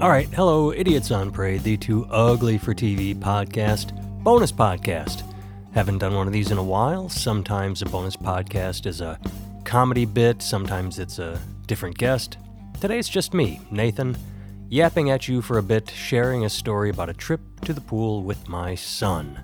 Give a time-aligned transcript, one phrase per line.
[0.00, 3.92] All right, hello, Idiots on Parade, the Too Ugly for TV podcast,
[4.22, 5.22] bonus podcast.
[5.74, 7.10] Haven't done one of these in a while.
[7.10, 9.20] Sometimes a bonus podcast is a
[9.64, 12.38] comedy bit, sometimes it's a different guest.
[12.80, 14.16] Today it's just me, Nathan,
[14.70, 18.22] yapping at you for a bit, sharing a story about a trip to the pool
[18.22, 19.38] with my son.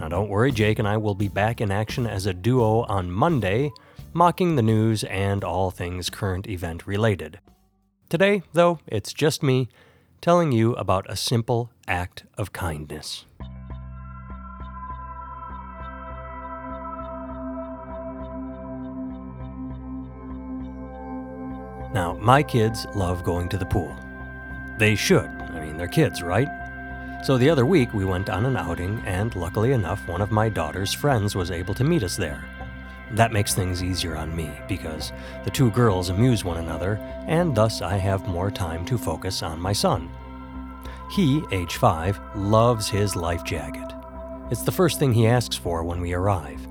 [0.00, 3.10] Now, don't worry, Jake and I will be back in action as a duo on
[3.10, 3.70] Monday,
[4.14, 7.40] mocking the news and all things current event related.
[8.08, 9.68] Today, though, it's just me
[10.20, 13.24] telling you about a simple act of kindness.
[21.92, 23.94] Now, my kids love going to the pool.
[24.78, 25.26] They should.
[25.26, 26.48] I mean, they're kids, right?
[27.24, 30.48] So the other week, we went on an outing, and luckily enough, one of my
[30.48, 32.44] daughter's friends was able to meet us there.
[33.12, 35.12] That makes things easier on me because
[35.44, 39.60] the two girls amuse one another, and thus I have more time to focus on
[39.60, 40.10] my son.
[41.10, 43.90] He, age 5, loves his life jacket.
[44.50, 46.66] It's the first thing he asks for when we arrive.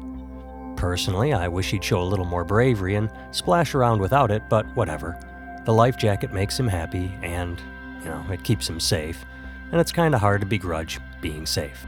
[0.75, 4.67] Personally, I wish he'd show a little more bravery and splash around without it, but
[4.75, 5.17] whatever.
[5.65, 7.59] The life jacket makes him happy, and,
[8.03, 9.25] you know, it keeps him safe,
[9.71, 11.87] and it's kind of hard to begrudge being safe.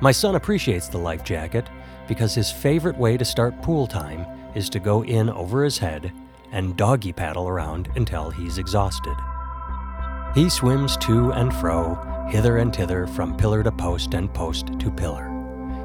[0.00, 1.68] My son appreciates the life jacket
[2.08, 6.12] because his favorite way to start pool time is to go in over his head
[6.50, 9.16] and doggy paddle around until he's exhausted.
[10.34, 11.94] He swims to and fro,
[12.30, 15.28] hither and thither, from pillar to post and post to pillar.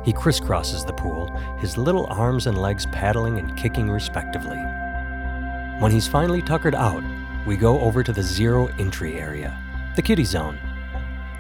[0.06, 1.28] He crisscrosses the pool,
[1.60, 4.58] his little arms and legs paddling and kicking respectively.
[5.80, 7.04] When he's finally tuckered out,
[7.46, 9.58] we go over to the zero entry area,
[9.96, 10.58] the kiddie zone.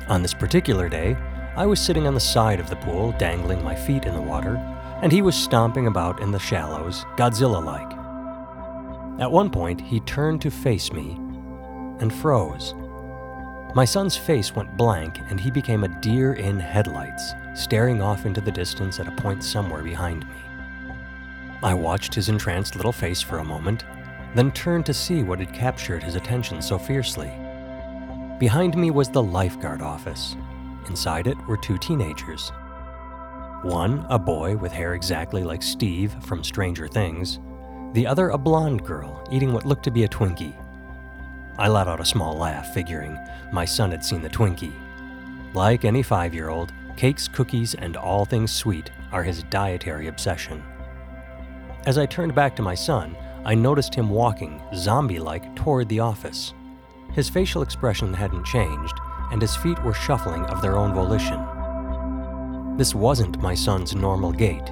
[0.10, 1.18] On this particular day,
[1.58, 4.58] I was sitting on the side of the pool, dangling my feet in the water,
[5.02, 7.92] and he was stomping about in the shallows, Godzilla like.
[9.20, 11.18] At one point, he turned to face me
[12.00, 12.76] and froze.
[13.74, 18.40] My son's face went blank, and he became a deer in headlights, staring off into
[18.40, 20.36] the distance at a point somewhere behind me.
[21.64, 23.84] I watched his entranced little face for a moment,
[24.36, 27.32] then turned to see what had captured his attention so fiercely.
[28.38, 30.36] Behind me was the lifeguard office,
[30.90, 32.52] Inside it were two teenagers.
[33.64, 37.40] One, a boy with hair exactly like Steve from Stranger Things,
[37.94, 40.56] the other, a blonde girl eating what looked to be a Twinkie.
[41.58, 43.18] I let out a small laugh, figuring
[43.52, 44.74] my son had seen the Twinkie.
[45.54, 50.62] Like any five year old, cakes, cookies, and all things sweet are his dietary obsession.
[51.86, 53.16] As I turned back to my son,
[53.46, 56.54] I noticed him walking, zombie like, toward the office.
[57.14, 59.00] His facial expression hadn't changed,
[59.32, 61.44] and his feet were shuffling of their own volition.
[62.78, 64.72] This wasn't my son's normal gait.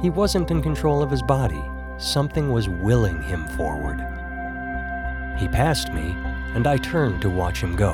[0.00, 1.62] He wasn't in control of his body.
[1.98, 3.98] Something was willing him forward.
[5.38, 6.16] He passed me,
[6.54, 7.92] and I turned to watch him go.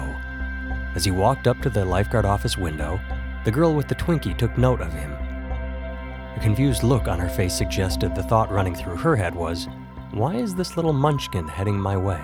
[0.95, 3.01] As he walked up to the lifeguard office window,
[3.45, 5.13] the girl with the Twinkie took note of him.
[5.13, 9.69] A confused look on her face suggested the thought running through her head was,
[10.13, 12.23] Why is this little munchkin heading my way?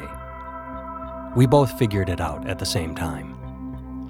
[1.36, 3.36] We both figured it out at the same time.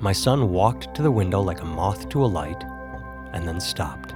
[0.05, 2.63] My son walked to the window like a moth to a light
[3.33, 4.15] and then stopped.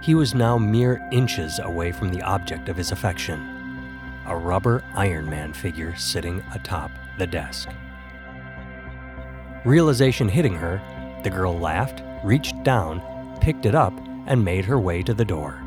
[0.00, 3.56] He was now mere inches away from the object of his affection
[4.26, 7.68] a rubber Iron Man figure sitting atop the desk.
[9.64, 10.80] Realization hitting her,
[11.24, 13.02] the girl laughed, reached down,
[13.40, 13.98] picked it up,
[14.28, 15.60] and made her way to the door.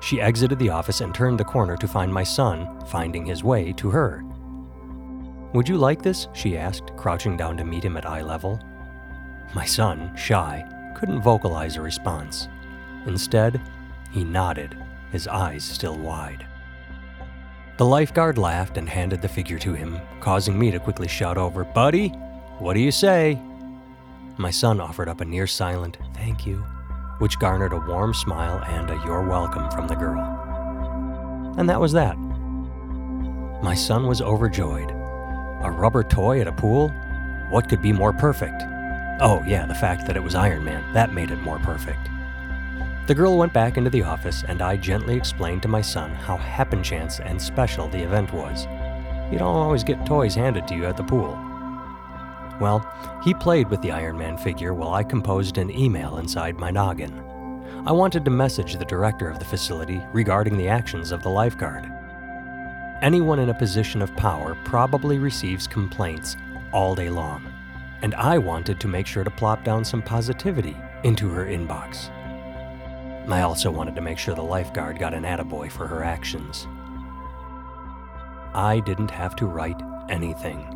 [0.00, 3.72] She exited the office and turned the corner to find my son finding his way
[3.72, 4.24] to her.
[5.56, 6.28] Would you like this?
[6.34, 8.60] she asked, crouching down to meet him at eye level.
[9.54, 10.62] My son, shy,
[10.94, 12.50] couldn't vocalize a response.
[13.06, 13.62] Instead,
[14.10, 14.76] he nodded,
[15.12, 16.46] his eyes still wide.
[17.78, 21.64] The lifeguard laughed and handed the figure to him, causing me to quickly shout over,
[21.64, 22.08] Buddy,
[22.58, 23.40] what do you say?
[24.36, 26.56] My son offered up a near silent thank you,
[27.18, 30.20] which garnered a warm smile and a you're welcome from the girl.
[31.56, 32.18] And that was that.
[33.62, 34.95] My son was overjoyed.
[35.62, 36.90] A rubber toy at a pool?
[37.50, 38.62] What could be more perfect?
[39.20, 40.92] Oh, yeah, the fact that it was Iron Man.
[40.92, 42.08] That made it more perfect.
[43.06, 46.36] The girl went back into the office, and I gently explained to my son how
[46.36, 48.66] happen chance and special the event was.
[49.30, 51.38] You don't always get toys handed to you at the pool.
[52.60, 52.84] Well,
[53.22, 57.22] he played with the Iron Man figure while I composed an email inside my noggin.
[57.86, 61.90] I wanted to message the director of the facility regarding the actions of the lifeguard.
[63.02, 66.34] Anyone in a position of power probably receives complaints
[66.72, 67.44] all day long,
[68.00, 72.08] and I wanted to make sure to plop down some positivity into her inbox.
[73.30, 76.66] I also wanted to make sure the lifeguard got an attaboy for her actions.
[78.54, 80.66] I didn't have to write anything.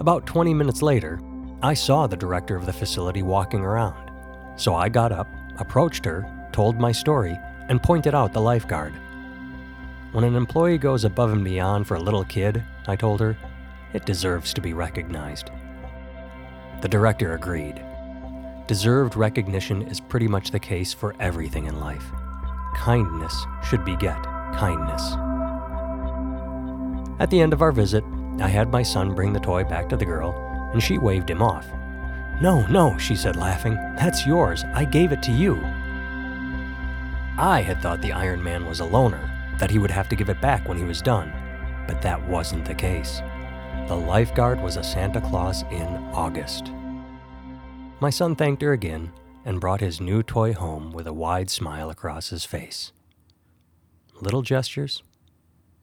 [0.00, 1.20] About 20 minutes later,
[1.62, 4.10] I saw the director of the facility walking around.
[4.56, 7.38] So I got up, approached her, told my story,
[7.68, 8.94] and pointed out the lifeguard.
[10.14, 13.36] When an employee goes above and beyond for a little kid, I told her,
[13.92, 15.50] it deserves to be recognized.
[16.82, 17.84] The director agreed.
[18.68, 22.04] Deserved recognition is pretty much the case for everything in life.
[22.76, 23.34] Kindness
[23.68, 24.22] should beget
[24.54, 25.02] kindness.
[27.18, 28.04] At the end of our visit,
[28.38, 30.32] I had my son bring the toy back to the girl,
[30.72, 31.66] and she waved him off.
[32.40, 33.74] No, no, she said, laughing.
[33.96, 34.62] That's yours.
[34.74, 35.56] I gave it to you.
[37.36, 40.28] I had thought the Iron Man was a loaner, that he would have to give
[40.28, 41.32] it back when he was done.
[41.86, 43.20] But that wasn't the case.
[43.88, 46.72] The lifeguard was a Santa Claus in August.
[48.00, 49.12] My son thanked her again
[49.44, 52.92] and brought his new toy home with a wide smile across his face.
[54.20, 55.02] Little gestures,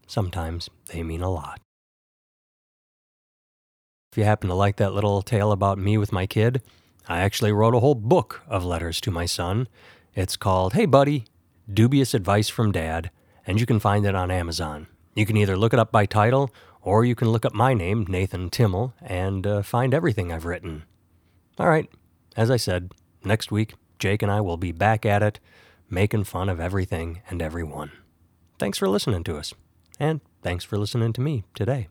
[0.07, 1.59] sometimes they mean a lot.
[4.11, 6.61] If you happen to like that little tale about me with my kid,
[7.07, 9.67] I actually wrote a whole book of letters to my son.
[10.15, 11.25] It's called Hey Buddy
[11.71, 13.11] Dubious Advice from Dad,
[13.45, 14.87] and you can find it on Amazon.
[15.15, 16.51] You can either look it up by title
[16.81, 20.83] or you can look up my name, Nathan Timmel, and uh, find everything I've written.
[21.59, 21.89] All right,
[22.35, 22.91] as I said,
[23.23, 25.39] next week, Jake and I will be back at it,
[25.89, 27.91] making fun of everything and everyone.
[28.57, 29.53] Thanks for listening to us,
[29.99, 31.87] and thanks for listening to me today.